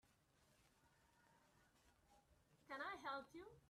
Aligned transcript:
Can 2.67 2.79
I 2.81 2.95
help 3.07 3.25
you? 3.33 3.51